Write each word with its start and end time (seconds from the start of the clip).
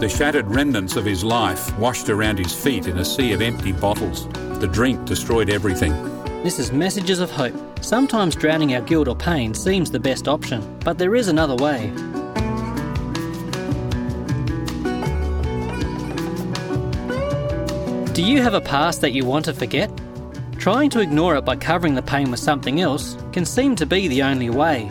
The 0.00 0.08
shattered 0.08 0.48
remnants 0.48 0.96
of 0.96 1.04
his 1.04 1.22
life 1.22 1.78
washed 1.78 2.08
around 2.08 2.38
his 2.38 2.52
feet 2.52 2.88
in 2.88 2.98
a 2.98 3.04
sea 3.04 3.32
of 3.32 3.40
empty 3.40 3.70
bottles. 3.70 4.26
The 4.58 4.66
drink 4.66 5.04
destroyed 5.06 5.48
everything. 5.48 5.92
This 6.42 6.58
is 6.58 6.72
Messages 6.72 7.20
of 7.20 7.30
Hope. 7.30 7.54
Sometimes 7.80 8.34
drowning 8.34 8.74
our 8.74 8.82
guilt 8.82 9.06
or 9.06 9.14
pain 9.14 9.54
seems 9.54 9.90
the 9.90 10.00
best 10.00 10.26
option, 10.26 10.78
but 10.80 10.98
there 10.98 11.14
is 11.14 11.28
another 11.28 11.54
way. 11.54 11.90
Do 18.12 18.22
you 18.22 18.42
have 18.42 18.54
a 18.54 18.60
past 18.60 19.00
that 19.00 19.12
you 19.12 19.24
want 19.24 19.44
to 19.46 19.54
forget? 19.54 19.90
Trying 20.58 20.90
to 20.90 21.00
ignore 21.00 21.36
it 21.36 21.44
by 21.44 21.56
covering 21.56 21.94
the 21.94 22.02
pain 22.02 22.32
with 22.32 22.40
something 22.40 22.80
else 22.80 23.16
can 23.32 23.46
seem 23.46 23.76
to 23.76 23.86
be 23.86 24.08
the 24.08 24.22
only 24.22 24.50
way. 24.50 24.90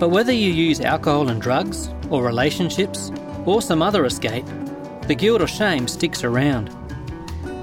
But 0.00 0.08
whether 0.08 0.32
you 0.32 0.52
use 0.52 0.80
alcohol 0.80 1.28
and 1.28 1.40
drugs, 1.40 1.88
or 2.10 2.24
relationships, 2.24 3.10
or 3.46 3.62
some 3.62 3.82
other 3.82 4.04
escape, 4.04 4.46
the 5.06 5.14
guilt 5.14 5.42
or 5.42 5.46
shame 5.46 5.88
sticks 5.88 6.24
around. 6.24 6.70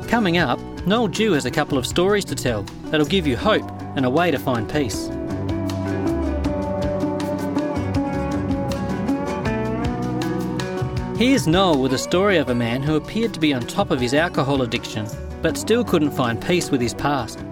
Coming 0.08 0.38
up, 0.38 0.60
Noel 0.86 1.08
Due 1.08 1.34
has 1.34 1.46
a 1.46 1.52
couple 1.52 1.78
of 1.78 1.86
stories 1.86 2.26
to 2.26 2.36
tell 2.36 2.64
that'll 2.86 3.06
give 3.06 3.28
you 3.28 3.38
hope 3.38 3.70
and 3.96 4.06
a 4.06 4.10
way 4.10 4.32
to 4.32 4.40
find 4.40 4.70
peace. 4.70 5.10
Here's 11.20 11.48
Noel 11.48 11.82
with 11.82 11.94
a 11.94 11.98
story 11.98 12.38
of 12.38 12.50
a 12.50 12.56
man 12.56 12.82
who 12.82 12.96
appeared 12.96 13.34
to 13.34 13.42
be 13.42 13.54
on 13.54 13.62
top 13.64 13.92
of 13.92 14.00
his 14.00 14.14
alcohol 14.14 14.62
addiction, 14.62 15.06
but 15.42 15.58
still 15.58 15.84
couldn't 15.84 16.12
find 16.12 16.42
peace 16.42 16.72
with 16.72 16.80
his 16.80 16.94
past. 16.94 17.44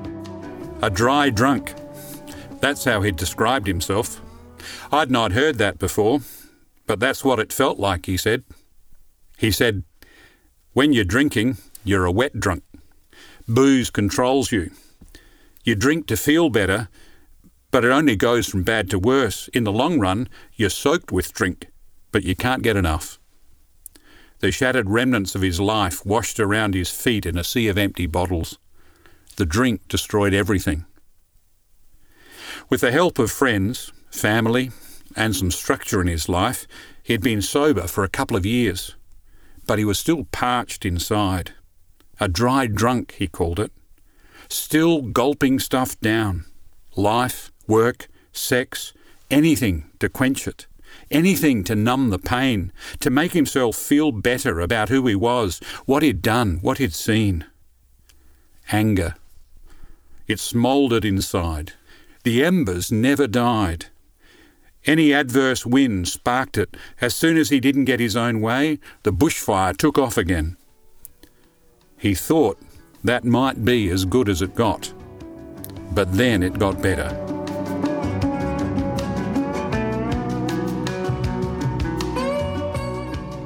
A 0.81 0.89
dry 0.89 1.29
drunk. 1.29 1.73
That's 2.61 2.85
how 2.85 3.01
he 3.01 3.11
described 3.11 3.67
himself. 3.67 4.21
I'd 4.91 5.11
not 5.11 5.33
heard 5.33 5.57
that 5.57 5.79
before, 5.79 6.21
but 6.87 6.99
that's 6.99 7.23
what 7.23 7.39
it 7.39 7.53
felt 7.53 7.77
like, 7.77 8.05
he 8.05 8.17
said. 8.17 8.43
He 9.37 9.51
said, 9.51 9.83
When 10.73 10.93
you're 10.93 11.03
drinking, 11.03 11.57
you're 11.83 12.05
a 12.05 12.11
wet 12.11 12.39
drunk. 12.39 12.63
Booze 13.47 13.89
controls 13.89 14.51
you. 14.51 14.71
You 15.63 15.75
drink 15.75 16.07
to 16.07 16.17
feel 16.17 16.49
better, 16.49 16.87
but 17.71 17.83
it 17.83 17.91
only 17.91 18.15
goes 18.15 18.47
from 18.47 18.63
bad 18.63 18.89
to 18.89 18.99
worse. 18.99 19.49
In 19.49 19.65
the 19.65 19.71
long 19.71 19.99
run, 19.99 20.29
you're 20.55 20.69
soaked 20.69 21.11
with 21.11 21.33
drink, 21.33 21.67
but 22.11 22.23
you 22.23 22.35
can't 22.35 22.63
get 22.63 22.77
enough. 22.77 23.19
The 24.39 24.51
shattered 24.51 24.89
remnants 24.89 25.35
of 25.35 25.41
his 25.41 25.59
life 25.59 26.05
washed 26.05 26.39
around 26.39 26.73
his 26.73 26.89
feet 26.89 27.25
in 27.25 27.37
a 27.37 27.43
sea 27.43 27.67
of 27.67 27.77
empty 27.77 28.05
bottles. 28.05 28.59
The 29.35 29.45
drink 29.45 29.87
destroyed 29.87 30.33
everything. 30.33 30.85
With 32.69 32.81
the 32.81 32.91
help 32.91 33.19
of 33.19 33.31
friends, 33.31 33.91
family, 34.11 34.71
and 35.17 35.35
some 35.35 35.51
structure 35.51 35.99
in 35.99 36.07
his 36.07 36.29
life, 36.29 36.67
he 37.03 37.11
had 37.11 37.21
been 37.21 37.41
sober 37.41 37.87
for 37.87 38.05
a 38.05 38.09
couple 38.09 38.37
of 38.37 38.45
years, 38.45 38.95
but 39.65 39.79
he 39.79 39.83
was 39.83 39.99
still 39.99 40.25
parched 40.31 40.85
inside. 40.85 41.51
A 42.19 42.29
dry 42.29 42.67
drunk, 42.67 43.15
he 43.17 43.27
called 43.27 43.59
it 43.59 43.71
still 44.49 45.01
gulping 45.01 45.59
stuff 45.59 45.99
down 45.99 46.45
life, 46.95 47.51
work, 47.67 48.07
sex, 48.31 48.91
anything 49.29 49.87
to 49.99 50.09
quench 50.09 50.47
it, 50.47 50.65
anything 51.11 51.63
to 51.63 51.75
numb 51.75 52.09
the 52.09 52.17
pain, 52.17 52.71
to 52.99 53.11
make 53.11 53.33
himself 53.33 53.75
feel 53.75 54.11
better 54.11 54.59
about 54.59 54.89
who 54.89 55.05
he 55.05 55.13
was, 55.13 55.59
what 55.85 56.01
he'd 56.01 56.23
done, 56.23 56.57
what 56.63 56.79
he'd 56.79 56.93
seen. 56.93 57.45
Anger. 58.71 59.13
It 60.27 60.39
smouldered 60.39 61.05
inside. 61.05 61.73
The 62.23 62.43
embers 62.43 62.91
never 62.91 63.27
died. 63.27 63.85
Any 64.87 65.13
adverse 65.13 65.65
wind 65.65 66.07
sparked 66.07 66.57
it. 66.57 66.77
As 67.01 67.13
soon 67.13 67.37
as 67.37 67.49
he 67.49 67.59
didn't 67.59 67.85
get 67.85 67.99
his 67.99 68.15
own 68.15 68.39
way, 68.39 68.79
the 69.03 69.11
bushfire 69.11 69.75
took 69.75 69.97
off 69.97 70.17
again. 70.17 70.55
He 71.97 72.15
thought 72.15 72.57
that 73.03 73.25
might 73.25 73.65
be 73.65 73.89
as 73.89 74.05
good 74.05 74.29
as 74.29 74.41
it 74.41 74.55
got. 74.55 74.93
But 75.91 76.13
then 76.13 76.41
it 76.41 76.57
got 76.57 76.81
better. 76.81 77.09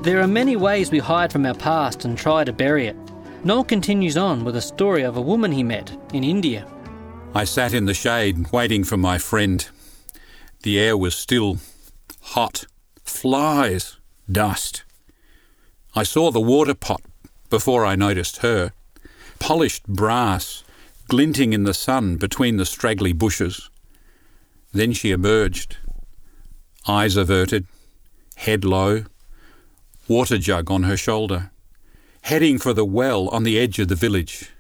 There 0.04 0.22
are 0.22 0.28
many 0.28 0.56
ways 0.56 0.92
we 0.92 1.00
hide 1.00 1.32
from 1.32 1.48
our 1.48 1.56
past 1.56 2.06
and 2.06 2.16
try 2.16 2.44
to 2.44 2.54
bury 2.54 2.86
it. 2.86 2.96
Noel 3.44 3.64
continues 3.64 4.16
on 4.16 4.44
with 4.44 4.56
a 4.56 4.62
story 4.62 5.02
of 5.02 5.18
a 5.18 5.22
woman 5.22 5.52
he 5.52 5.64
met 5.64 5.92
in 6.14 6.24
India. 6.24 6.68
I 7.34 7.46
sat 7.46 7.74
in 7.74 7.86
the 7.86 7.96
shade 7.96 8.52
waiting 8.52 8.84
for 8.84 8.98
my 8.98 9.18
friend. 9.18 9.68
The 10.64 10.80
air 10.80 10.96
was 10.96 11.16
still, 11.16 11.58
hot, 12.22 12.66
flies, 13.04 13.98
dust. 14.32 14.84
I 15.96 16.04
saw 16.04 16.32
the 16.32 16.40
water 16.40 16.76
pot 16.76 17.02
before 17.50 17.86
I 17.86 17.96
noticed 17.96 18.38
her 18.38 18.72
polished 19.40 19.88
brass 19.88 20.64
glinting 21.08 21.52
in 21.52 21.64
the 21.64 21.74
sun 21.74 22.16
between 22.16 22.58
the 22.58 22.66
straggly 22.66 23.12
bushes. 23.12 23.70
Then 24.72 24.94
she 24.94 25.10
emerged, 25.12 25.78
eyes 26.88 27.18
averted, 27.18 27.66
head 28.36 28.64
low, 28.64 29.06
water 30.08 30.38
jug 30.38 30.70
on 30.70 30.84
her 30.84 30.96
shoulder, 30.96 31.52
heading 32.22 32.60
for 32.60 32.72
the 32.72 32.86
well 32.86 33.28
on 33.30 33.44
the 33.44 33.60
edge 33.60 33.80
of 33.80 33.88
the 33.88 33.96
village. 33.96 34.52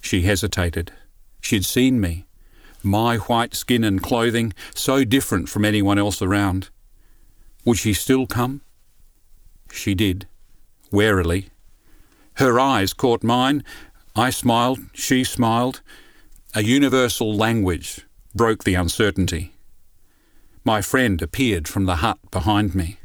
She 0.00 0.22
hesitated. 0.22 0.92
She'd 1.42 1.66
seen 1.66 2.00
me, 2.00 2.24
my 2.82 3.16
white 3.16 3.54
skin 3.54 3.84
and 3.84 4.02
clothing 4.02 4.52
so 4.74 5.04
different 5.04 5.48
from 5.48 5.64
anyone 5.64 5.98
else 5.98 6.22
around. 6.22 6.70
Would 7.64 7.78
she 7.78 7.92
still 7.92 8.26
come? 8.26 8.62
She 9.70 9.94
did, 9.94 10.26
warily. 10.90 11.50
Her 12.34 12.58
eyes 12.58 12.92
caught 12.92 13.22
mine, 13.22 13.62
I 14.16 14.30
smiled, 14.30 14.80
she 14.92 15.24
smiled. 15.24 15.82
A 16.54 16.62
universal 16.62 17.34
language 17.34 18.06
broke 18.34 18.64
the 18.64 18.74
uncertainty. 18.74 19.52
My 20.64 20.82
friend 20.82 21.22
appeared 21.22 21.68
from 21.68 21.86
the 21.86 21.96
hut 21.96 22.18
behind 22.30 22.74
me. 22.74 22.98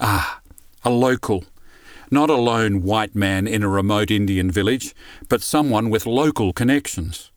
Ah, 0.00 0.40
a 0.84 0.90
local. 0.90 1.44
Not 2.10 2.30
a 2.30 2.36
lone 2.36 2.82
white 2.82 3.14
man 3.14 3.46
in 3.46 3.62
a 3.62 3.68
remote 3.68 4.10
Indian 4.10 4.50
village, 4.50 4.94
but 5.28 5.42
someone 5.42 5.90
with 5.90 6.06
local 6.06 6.52
connections. 6.52 7.30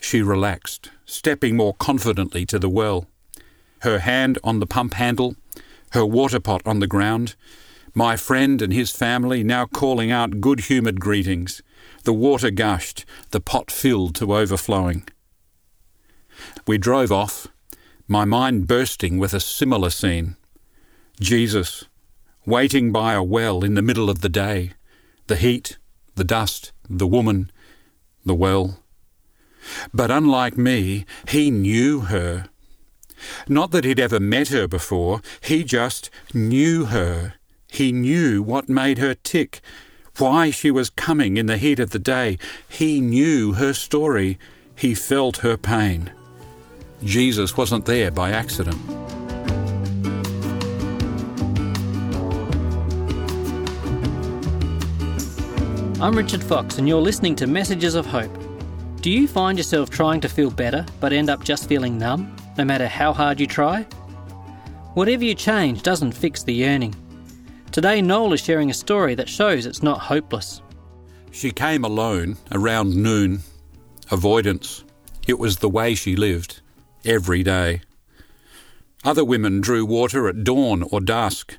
She 0.00 0.22
relaxed, 0.22 0.90
stepping 1.06 1.56
more 1.56 1.74
confidently 1.74 2.44
to 2.46 2.58
the 2.58 2.68
well. 2.68 3.06
Her 3.80 4.00
hand 4.00 4.38
on 4.44 4.60
the 4.60 4.66
pump 4.66 4.94
handle, 4.94 5.36
her 5.92 6.04
water 6.04 6.40
pot 6.40 6.62
on 6.66 6.80
the 6.80 6.86
ground, 6.86 7.34
my 7.94 8.16
friend 8.16 8.60
and 8.60 8.72
his 8.72 8.90
family 8.90 9.44
now 9.44 9.66
calling 9.66 10.10
out 10.10 10.40
good 10.40 10.60
humoured 10.60 11.00
greetings. 11.00 11.62
The 12.02 12.12
water 12.12 12.50
gushed, 12.50 13.04
the 13.30 13.40
pot 13.40 13.70
filled 13.70 14.16
to 14.16 14.34
overflowing. 14.34 15.08
We 16.66 16.76
drove 16.76 17.12
off, 17.12 17.46
my 18.08 18.24
mind 18.24 18.66
bursting 18.66 19.18
with 19.18 19.32
a 19.32 19.40
similar 19.40 19.90
scene. 19.90 20.36
Jesus, 21.20 21.84
waiting 22.44 22.90
by 22.90 23.14
a 23.14 23.22
well 23.22 23.62
in 23.62 23.74
the 23.74 23.82
middle 23.82 24.10
of 24.10 24.20
the 24.20 24.28
day, 24.28 24.72
the 25.28 25.36
heat, 25.36 25.78
the 26.16 26.24
dust, 26.24 26.72
the 26.88 27.06
woman, 27.06 27.50
the 28.24 28.34
well. 28.34 28.80
But 29.92 30.10
unlike 30.10 30.56
me, 30.56 31.04
he 31.28 31.50
knew 31.50 32.00
her. 32.00 32.46
Not 33.48 33.70
that 33.70 33.84
he'd 33.84 34.00
ever 34.00 34.20
met 34.20 34.48
her 34.48 34.66
before, 34.68 35.20
he 35.40 35.64
just 35.64 36.10
knew 36.32 36.86
her. 36.86 37.34
He 37.70 37.92
knew 37.92 38.42
what 38.42 38.68
made 38.68 38.98
her 38.98 39.14
tick, 39.14 39.60
why 40.18 40.50
she 40.50 40.70
was 40.70 40.90
coming 40.90 41.36
in 41.36 41.46
the 41.46 41.56
heat 41.56 41.80
of 41.80 41.90
the 41.90 41.98
day. 41.98 42.38
He 42.68 43.00
knew 43.00 43.54
her 43.54 43.72
story. 43.72 44.38
He 44.76 44.94
felt 44.94 45.38
her 45.38 45.56
pain. 45.56 46.12
Jesus 47.02 47.56
wasn't 47.56 47.86
there 47.86 48.10
by 48.10 48.30
accident. 48.30 48.78
I'm 56.00 56.14
Richard 56.16 56.44
Fox, 56.44 56.78
and 56.78 56.86
you're 56.86 57.00
listening 57.00 57.34
to 57.36 57.46
Messages 57.46 57.94
of 57.94 58.04
Hope. 58.04 58.53
Do 59.04 59.10
you 59.10 59.28
find 59.28 59.58
yourself 59.58 59.90
trying 59.90 60.22
to 60.22 60.30
feel 60.30 60.50
better 60.50 60.86
but 60.98 61.12
end 61.12 61.28
up 61.28 61.44
just 61.44 61.68
feeling 61.68 61.98
numb, 61.98 62.34
no 62.56 62.64
matter 62.64 62.88
how 62.88 63.12
hard 63.12 63.38
you 63.38 63.46
try? 63.46 63.82
Whatever 64.94 65.24
you 65.24 65.34
change 65.34 65.82
doesn't 65.82 66.12
fix 66.12 66.42
the 66.42 66.54
yearning. 66.54 66.94
Today, 67.70 68.00
Noel 68.00 68.32
is 68.32 68.40
sharing 68.40 68.70
a 68.70 68.72
story 68.72 69.14
that 69.16 69.28
shows 69.28 69.66
it's 69.66 69.82
not 69.82 69.98
hopeless. 69.98 70.62
She 71.32 71.50
came 71.50 71.84
alone 71.84 72.38
around 72.50 72.96
noon. 72.96 73.40
Avoidance. 74.10 74.84
It 75.28 75.38
was 75.38 75.58
the 75.58 75.68
way 75.68 75.94
she 75.94 76.16
lived, 76.16 76.62
every 77.04 77.42
day. 77.42 77.82
Other 79.04 79.22
women 79.22 79.60
drew 79.60 79.84
water 79.84 80.28
at 80.28 80.44
dawn 80.44 80.82
or 80.82 81.02
dusk. 81.02 81.58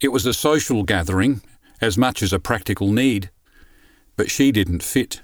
It 0.00 0.12
was 0.12 0.24
a 0.24 0.32
social 0.32 0.82
gathering 0.82 1.42
as 1.78 1.98
much 1.98 2.22
as 2.22 2.32
a 2.32 2.40
practical 2.40 2.90
need. 2.90 3.28
But 4.16 4.30
she 4.30 4.50
didn't 4.50 4.82
fit. 4.82 5.20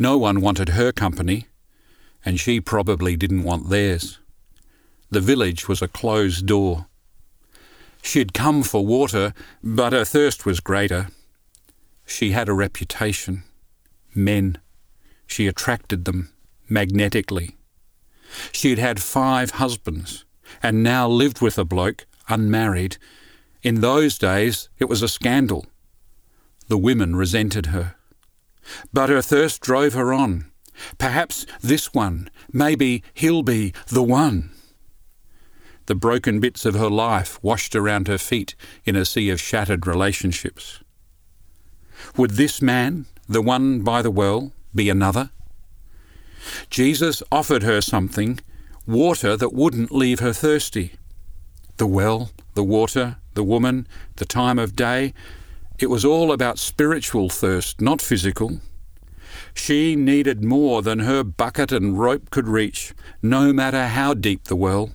No 0.00 0.16
one 0.16 0.40
wanted 0.40 0.70
her 0.70 0.92
company, 0.92 1.46
and 2.24 2.40
she 2.40 2.58
probably 2.58 3.16
didn't 3.16 3.42
want 3.42 3.68
theirs. 3.68 4.18
The 5.10 5.20
village 5.20 5.68
was 5.68 5.82
a 5.82 5.88
closed 5.88 6.46
door. 6.46 6.86
She'd 8.00 8.32
come 8.32 8.62
for 8.62 8.86
water, 8.86 9.34
but 9.62 9.92
her 9.92 10.06
thirst 10.06 10.46
was 10.46 10.58
greater. 10.60 11.08
She 12.06 12.30
had 12.30 12.48
a 12.48 12.54
reputation. 12.54 13.42
Men. 14.14 14.56
She 15.26 15.46
attracted 15.46 16.06
them 16.06 16.32
magnetically. 16.66 17.58
She'd 18.52 18.78
had 18.78 19.02
five 19.02 19.50
husbands 19.50 20.24
and 20.62 20.82
now 20.82 21.10
lived 21.10 21.42
with 21.42 21.58
a 21.58 21.64
bloke, 21.66 22.06
unmarried. 22.26 22.96
In 23.62 23.82
those 23.82 24.16
days, 24.16 24.70
it 24.78 24.88
was 24.88 25.02
a 25.02 25.08
scandal. 25.08 25.66
The 26.68 26.78
women 26.78 27.16
resented 27.16 27.66
her. 27.66 27.96
But 28.92 29.08
her 29.08 29.22
thirst 29.22 29.60
drove 29.60 29.94
her 29.94 30.12
on. 30.12 30.50
Perhaps 30.98 31.46
this 31.60 31.92
one, 31.92 32.30
maybe 32.52 33.02
he'll 33.14 33.42
be 33.42 33.72
the 33.88 34.02
one. 34.02 34.50
The 35.86 35.94
broken 35.94 36.40
bits 36.40 36.64
of 36.64 36.74
her 36.74 36.88
life 36.88 37.42
washed 37.42 37.74
around 37.74 38.06
her 38.06 38.18
feet 38.18 38.54
in 38.84 38.96
a 38.96 39.04
sea 39.04 39.28
of 39.30 39.40
shattered 39.40 39.86
relationships. 39.86 40.80
Would 42.16 42.32
this 42.32 42.62
man, 42.62 43.06
the 43.28 43.42
one 43.42 43.82
by 43.82 44.02
the 44.02 44.10
well, 44.10 44.52
be 44.74 44.88
another? 44.88 45.30
Jesus 46.70 47.22
offered 47.30 47.62
her 47.62 47.80
something, 47.80 48.40
water 48.86 49.36
that 49.36 49.52
wouldn't 49.52 49.92
leave 49.92 50.20
her 50.20 50.32
thirsty. 50.32 50.92
The 51.76 51.86
well, 51.86 52.30
the 52.54 52.64
water, 52.64 53.16
the 53.34 53.44
woman, 53.44 53.86
the 54.16 54.24
time 54.24 54.58
of 54.58 54.76
day, 54.76 55.12
it 55.82 55.90
was 55.90 56.04
all 56.04 56.32
about 56.32 56.58
spiritual 56.58 57.28
thirst, 57.28 57.80
not 57.80 58.02
physical. 58.02 58.60
She 59.54 59.96
needed 59.96 60.44
more 60.44 60.82
than 60.82 61.00
her 61.00 61.24
bucket 61.24 61.72
and 61.72 61.98
rope 61.98 62.30
could 62.30 62.48
reach, 62.48 62.94
no 63.22 63.52
matter 63.52 63.86
how 63.88 64.14
deep 64.14 64.44
the 64.44 64.56
well. 64.56 64.90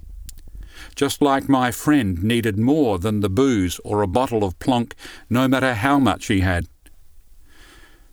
Just 0.95 1.21
like 1.21 1.49
my 1.49 1.71
friend 1.71 2.23
needed 2.23 2.57
more 2.57 2.99
than 2.99 3.19
the 3.19 3.29
booze 3.29 3.79
or 3.83 4.01
a 4.01 4.07
bottle 4.07 4.43
of 4.43 4.57
plonk, 4.59 4.95
no 5.29 5.47
matter 5.47 5.73
how 5.73 5.99
much 5.99 6.27
he 6.27 6.39
had. 6.39 6.67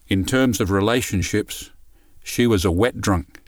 In 0.08 0.24
terms 0.24 0.60
of 0.60 0.70
relationships, 0.70 1.70
she 2.24 2.46
was 2.46 2.64
a 2.64 2.72
wet 2.72 3.00
drunk. 3.00 3.40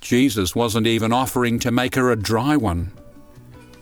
Jesus 0.00 0.54
wasn't 0.54 0.86
even 0.86 1.12
offering 1.12 1.58
to 1.60 1.70
make 1.70 1.94
her 1.94 2.10
a 2.10 2.16
dry 2.16 2.56
one. 2.56 2.92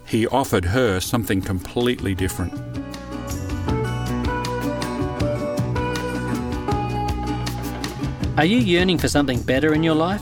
He 0.06 0.26
offered 0.26 0.66
her 0.66 1.00
something 1.00 1.42
completely 1.42 2.14
different. 2.14 2.54
Are 8.36 8.44
you 8.44 8.58
yearning 8.58 8.98
for 8.98 9.08
something 9.08 9.40
better 9.40 9.72
in 9.72 9.82
your 9.82 9.94
life? 9.94 10.20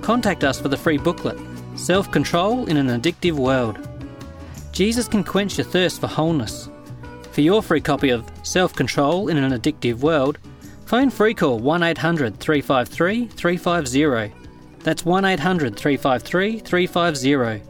Contact 0.00 0.42
us 0.42 0.58
for 0.58 0.68
the 0.68 0.76
free 0.76 0.96
booklet, 0.96 1.38
Self 1.76 2.10
Control 2.10 2.64
in 2.64 2.78
an 2.78 2.88
Addictive 2.88 3.32
World. 3.32 3.76
Jesus 4.72 5.06
can 5.06 5.22
quench 5.22 5.58
your 5.58 5.66
thirst 5.66 6.00
for 6.00 6.06
wholeness. 6.06 6.70
For 7.32 7.42
your 7.42 7.60
free 7.60 7.82
copy 7.82 8.08
of 8.08 8.24
Self 8.42 8.74
Control 8.74 9.28
in 9.28 9.36
an 9.36 9.52
Addictive 9.52 9.98
World, 9.98 10.38
phone 10.86 11.10
free 11.10 11.34
call 11.34 11.58
1 11.58 11.82
800 11.82 12.40
353 12.40 13.26
350. 13.26 14.34
That's 14.78 15.04
1 15.04 15.24
800 15.26 15.76
353 15.76 16.58
350. 16.60 17.62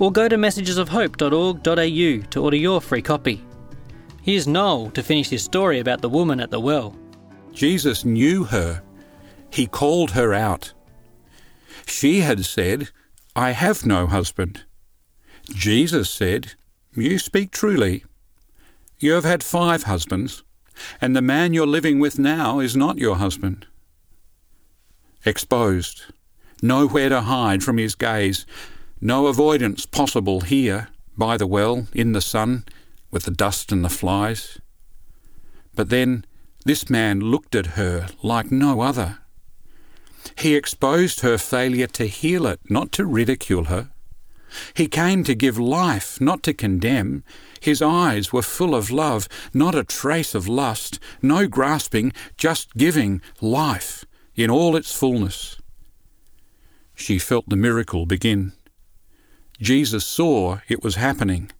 Or 0.00 0.10
go 0.10 0.28
to 0.28 0.36
messagesofhope.org.au 0.36 2.26
to 2.28 2.42
order 2.42 2.56
your 2.56 2.80
free 2.80 3.02
copy. 3.02 3.44
Here's 4.22 4.48
Noel 4.48 4.90
to 4.90 5.02
finish 5.04 5.28
his 5.28 5.44
story 5.44 5.78
about 5.78 6.00
the 6.00 6.08
woman 6.08 6.40
at 6.40 6.50
the 6.50 6.58
well. 6.58 6.96
Jesus 7.52 8.04
knew 8.04 8.42
her 8.42 8.82
he 9.52 9.66
called 9.66 10.12
her 10.12 10.32
out. 10.32 10.72
She 11.86 12.20
had 12.20 12.44
said, 12.44 12.88
I 13.36 13.50
have 13.50 13.84
no 13.84 14.06
husband. 14.06 14.64
Jesus 15.50 16.08
said, 16.10 16.54
You 16.94 17.18
speak 17.18 17.50
truly. 17.50 18.04
You 18.98 19.12
have 19.12 19.24
had 19.24 19.42
five 19.42 19.82
husbands, 19.82 20.42
and 21.00 21.14
the 21.14 21.22
man 21.22 21.52
you're 21.52 21.66
living 21.66 21.98
with 21.98 22.18
now 22.18 22.60
is 22.60 22.76
not 22.76 22.98
your 22.98 23.16
husband. 23.16 23.66
Exposed, 25.24 26.04
nowhere 26.62 27.08
to 27.08 27.22
hide 27.22 27.62
from 27.62 27.78
his 27.78 27.94
gaze, 27.94 28.46
no 29.00 29.26
avoidance 29.26 29.84
possible 29.84 30.40
here, 30.42 30.88
by 31.16 31.36
the 31.36 31.46
well, 31.46 31.88
in 31.92 32.12
the 32.12 32.20
sun, 32.20 32.64
with 33.10 33.24
the 33.24 33.30
dust 33.30 33.70
and 33.70 33.84
the 33.84 33.88
flies. 33.90 34.58
But 35.74 35.90
then 35.90 36.24
this 36.64 36.88
man 36.88 37.20
looked 37.20 37.54
at 37.54 37.78
her 37.78 38.08
like 38.22 38.50
no 38.50 38.80
other. 38.80 39.18
He 40.42 40.56
exposed 40.56 41.20
her 41.20 41.38
failure 41.38 41.86
to 41.86 42.08
heal 42.08 42.46
it, 42.48 42.58
not 42.68 42.90
to 42.92 43.06
ridicule 43.06 43.66
her. 43.66 43.92
He 44.74 44.88
came 44.88 45.22
to 45.22 45.36
give 45.36 45.56
life, 45.56 46.20
not 46.20 46.42
to 46.42 46.52
condemn. 46.52 47.22
His 47.60 47.80
eyes 47.80 48.32
were 48.32 48.42
full 48.42 48.74
of 48.74 48.90
love, 48.90 49.28
not 49.54 49.76
a 49.76 49.84
trace 49.84 50.34
of 50.34 50.48
lust, 50.48 50.98
no 51.22 51.46
grasping, 51.46 52.12
just 52.36 52.74
giving 52.74 53.22
life 53.40 54.04
in 54.34 54.50
all 54.50 54.74
its 54.74 54.92
fullness. 54.92 55.58
She 56.96 57.20
felt 57.20 57.48
the 57.48 57.54
miracle 57.54 58.04
begin. 58.04 58.52
Jesus 59.60 60.04
saw 60.04 60.58
it 60.66 60.82
was 60.82 60.96
happening. 60.96 61.52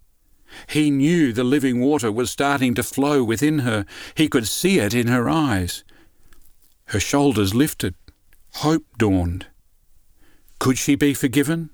He 0.66 0.90
knew 0.90 1.32
the 1.32 1.44
living 1.44 1.78
water 1.80 2.10
was 2.10 2.32
starting 2.32 2.74
to 2.74 2.82
flow 2.82 3.22
within 3.22 3.60
her. 3.60 3.86
He 4.16 4.28
could 4.28 4.48
see 4.48 4.80
it 4.80 4.92
in 4.92 5.06
her 5.06 5.30
eyes. 5.30 5.84
Her 6.86 6.98
shoulders 6.98 7.54
lifted. 7.54 7.94
Hope 8.56 8.84
dawned. 8.98 9.46
Could 10.58 10.78
she 10.78 10.94
be 10.94 11.14
forgiven? 11.14 11.70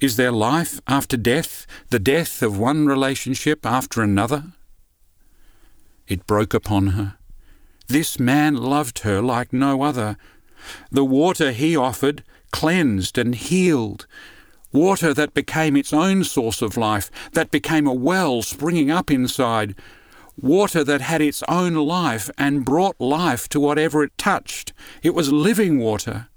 Is 0.00 0.16
there 0.16 0.32
life 0.32 0.80
after 0.86 1.16
death, 1.16 1.66
the 1.90 1.98
death 1.98 2.42
of 2.42 2.58
one 2.58 2.86
relationship 2.86 3.64
after 3.64 4.02
another? 4.02 4.52
It 6.06 6.26
broke 6.26 6.54
upon 6.54 6.88
her. 6.88 7.14
This 7.88 8.20
man 8.20 8.56
loved 8.56 9.00
her 9.00 9.20
like 9.20 9.52
no 9.52 9.82
other. 9.82 10.16
The 10.90 11.04
water 11.04 11.52
he 11.52 11.76
offered 11.76 12.22
cleansed 12.52 13.18
and 13.18 13.34
healed. 13.34 14.06
Water 14.72 15.12
that 15.14 15.34
became 15.34 15.76
its 15.76 15.92
own 15.92 16.24
source 16.24 16.62
of 16.62 16.76
life, 16.76 17.10
that 17.32 17.50
became 17.50 17.86
a 17.86 17.92
well 17.92 18.42
springing 18.42 18.90
up 18.90 19.10
inside, 19.10 19.74
water 20.36 20.84
that 20.84 21.00
had 21.00 21.20
its 21.20 21.42
own 21.48 21.74
life 21.74 22.30
and 22.36 22.64
brought 22.64 23.00
life 23.00 23.48
to 23.50 23.60
whatever 23.60 24.02
it 24.02 24.16
touched. 24.18 24.72
It 25.02 25.14
was 25.14 25.32
living 25.32 25.78
water. 25.78 26.28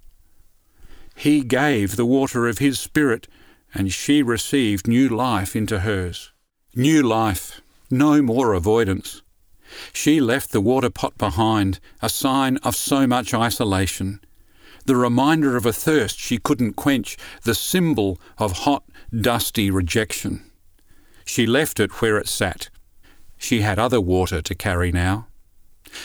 He 1.15 1.41
gave 1.43 1.95
the 1.95 2.05
water 2.05 2.47
of 2.47 2.59
His 2.59 2.79
Spirit, 2.79 3.27
and 3.73 3.91
she 3.91 4.21
received 4.21 4.87
new 4.87 5.09
life 5.09 5.55
into 5.55 5.79
hers. 5.79 6.31
New 6.75 7.01
life, 7.01 7.61
no 7.89 8.21
more 8.21 8.53
avoidance. 8.53 9.21
She 9.91 10.21
left 10.21 10.51
the 10.51 10.61
water 10.61 10.89
pot 10.89 11.17
behind, 11.17 11.79
a 12.01 12.09
sign 12.09 12.57
of 12.57 12.75
so 12.75 13.07
much 13.07 13.33
isolation. 13.33 14.21
The 14.85 14.95
reminder 14.95 15.57
of 15.57 15.65
a 15.65 15.73
thirst 15.73 16.17
she 16.19 16.37
couldn't 16.37 16.75
quench, 16.75 17.17
the 17.43 17.55
symbol 17.55 18.21
of 18.37 18.59
hot, 18.59 18.83
dusty 19.13 19.69
rejection. 19.69 20.49
She 21.25 21.45
left 21.45 21.79
it 21.79 22.01
where 22.01 22.17
it 22.17 22.29
sat, 22.29 22.69
she 23.37 23.61
had 23.61 23.79
other 23.79 24.01
water 24.01 24.41
to 24.41 24.55
carry 24.55 24.91
now. 24.91 25.27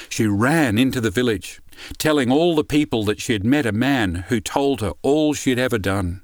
She 0.09 0.27
ran 0.27 0.79
into 0.79 1.01
the 1.01 1.11
village, 1.11 1.61
telling 1.99 2.31
all 2.31 2.55
the 2.55 2.65
people 2.65 3.05
that 3.05 3.21
she 3.21 3.33
had 3.33 3.45
met 3.45 3.67
a 3.67 3.73
man 3.73 4.27
who 4.29 4.41
told 4.41 4.81
her 4.81 4.93
all 5.03 5.35
she 5.35 5.51
had 5.51 5.59
ever 5.59 5.79
done. 5.79 6.23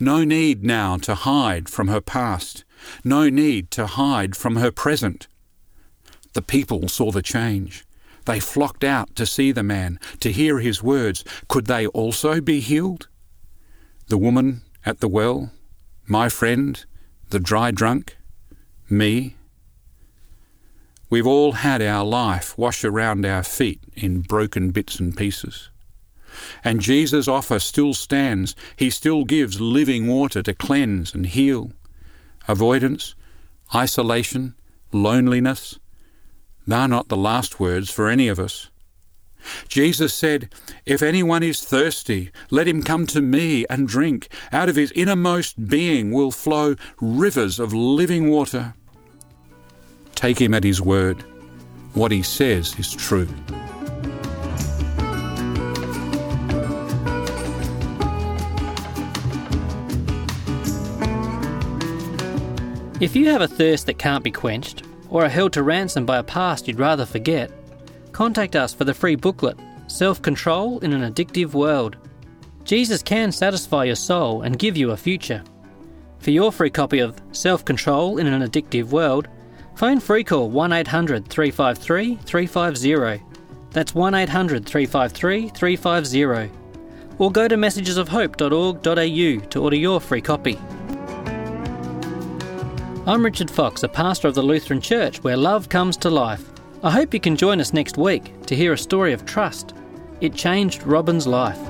No 0.00 0.24
need 0.24 0.64
now 0.64 0.96
to 0.98 1.14
hide 1.14 1.68
from 1.68 1.88
her 1.88 2.00
past, 2.00 2.64
no 3.04 3.28
need 3.28 3.70
to 3.72 3.86
hide 3.86 4.36
from 4.36 4.56
her 4.56 4.70
present. 4.70 5.28
The 6.32 6.42
people 6.42 6.88
saw 6.88 7.10
the 7.10 7.22
change. 7.22 7.84
They 8.24 8.40
flocked 8.40 8.84
out 8.84 9.16
to 9.16 9.24
see 9.24 9.52
the 9.52 9.62
man, 9.62 9.98
to 10.20 10.30
hear 10.30 10.58
his 10.58 10.82
words. 10.82 11.24
Could 11.48 11.66
they 11.66 11.86
also 11.86 12.40
be 12.40 12.60
healed? 12.60 13.08
The 14.08 14.18
woman 14.18 14.62
at 14.84 15.00
the 15.00 15.08
well, 15.08 15.50
my 16.06 16.28
friend, 16.28 16.84
the 17.30 17.40
dry 17.40 17.70
drunk, 17.70 18.16
me, 18.90 19.37
We've 21.10 21.26
all 21.26 21.52
had 21.52 21.80
our 21.80 22.04
life 22.04 22.56
wash 22.58 22.84
around 22.84 23.24
our 23.24 23.42
feet 23.42 23.80
in 23.94 24.20
broken 24.20 24.70
bits 24.70 25.00
and 25.00 25.16
pieces. 25.16 25.70
And 26.62 26.80
Jesus' 26.80 27.28
offer 27.28 27.58
still 27.58 27.94
stands. 27.94 28.54
He 28.76 28.90
still 28.90 29.24
gives 29.24 29.60
living 29.60 30.06
water 30.06 30.42
to 30.42 30.54
cleanse 30.54 31.14
and 31.14 31.26
heal. 31.26 31.72
Avoidance, 32.46 33.14
isolation, 33.74 34.54
loneliness, 34.92 35.78
they're 36.66 36.86
not 36.86 37.08
the 37.08 37.16
last 37.16 37.58
words 37.58 37.90
for 37.90 38.08
any 38.08 38.28
of 38.28 38.38
us. 38.38 38.68
Jesus 39.68 40.12
said, 40.12 40.52
If 40.84 41.02
anyone 41.02 41.42
is 41.42 41.64
thirsty, 41.64 42.30
let 42.50 42.68
him 42.68 42.82
come 42.82 43.06
to 43.06 43.22
me 43.22 43.64
and 43.70 43.88
drink. 43.88 44.28
Out 44.52 44.68
of 44.68 44.76
his 44.76 44.92
innermost 44.92 45.68
being 45.68 46.12
will 46.12 46.30
flow 46.30 46.76
rivers 47.00 47.58
of 47.58 47.72
living 47.72 48.28
water. 48.28 48.74
Take 50.18 50.40
him 50.40 50.52
at 50.52 50.64
his 50.64 50.80
word. 50.80 51.22
What 51.94 52.10
he 52.10 52.24
says 52.24 52.76
is 52.76 52.92
true. 52.92 53.28
If 63.00 63.14
you 63.14 63.28
have 63.28 63.42
a 63.42 63.46
thirst 63.46 63.86
that 63.86 63.98
can't 63.98 64.24
be 64.24 64.32
quenched, 64.32 64.82
or 65.08 65.24
are 65.24 65.28
held 65.28 65.52
to 65.52 65.62
ransom 65.62 66.04
by 66.04 66.18
a 66.18 66.24
past 66.24 66.66
you'd 66.66 66.80
rather 66.80 67.06
forget, 67.06 67.52
contact 68.10 68.56
us 68.56 68.74
for 68.74 68.82
the 68.82 68.94
free 68.94 69.14
booklet, 69.14 69.56
Self 69.86 70.20
Control 70.20 70.80
in 70.80 70.92
an 70.92 71.14
Addictive 71.14 71.52
World. 71.52 71.96
Jesus 72.64 73.04
can 73.04 73.30
satisfy 73.30 73.84
your 73.84 73.94
soul 73.94 74.42
and 74.42 74.58
give 74.58 74.76
you 74.76 74.90
a 74.90 74.96
future. 74.96 75.44
For 76.18 76.32
your 76.32 76.50
free 76.50 76.70
copy 76.70 76.98
of 76.98 77.22
Self 77.30 77.64
Control 77.64 78.18
in 78.18 78.26
an 78.26 78.42
Addictive 78.42 78.86
World, 78.86 79.28
phone 79.78 80.00
free 80.00 80.24
call 80.24 80.50
1 80.50 80.72
800 80.72 81.28
353 81.28 82.16
350. 82.16 83.24
That's 83.70 83.94
1 83.94 84.12
800 84.12 84.66
353 84.66 85.50
350. 85.50 86.50
Or 87.18 87.30
go 87.30 87.46
to 87.46 87.54
messagesofhope.org.au 87.54 89.46
to 89.50 89.62
order 89.62 89.76
your 89.76 90.00
free 90.00 90.20
copy. 90.20 90.58
I'm 93.06 93.24
Richard 93.24 93.48
Fox, 93.48 93.84
a 93.84 93.88
pastor 93.88 94.26
of 94.26 94.34
the 94.34 94.42
Lutheran 94.42 94.80
Church 94.80 95.22
where 95.22 95.36
love 95.36 95.68
comes 95.68 95.96
to 95.98 96.10
life. 96.10 96.42
I 96.82 96.90
hope 96.90 97.14
you 97.14 97.20
can 97.20 97.36
join 97.36 97.60
us 97.60 97.72
next 97.72 97.96
week 97.96 98.34
to 98.46 98.56
hear 98.56 98.72
a 98.72 98.78
story 98.78 99.12
of 99.12 99.24
trust. 99.26 99.74
It 100.20 100.34
changed 100.34 100.82
Robin's 100.82 101.28
life. 101.28 101.60